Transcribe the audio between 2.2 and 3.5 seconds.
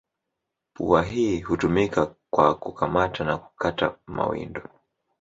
kwa kukamata na